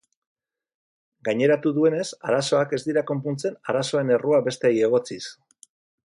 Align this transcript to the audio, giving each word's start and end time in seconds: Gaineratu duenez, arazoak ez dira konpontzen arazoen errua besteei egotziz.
Gaineratu 1.27 1.73
duenez, 1.75 2.07
arazoak 2.29 2.73
ez 2.79 2.81
dira 2.87 3.05
konpontzen 3.11 3.61
arazoen 3.75 4.11
errua 4.17 4.41
besteei 4.49 4.75
egotziz. 4.89 5.25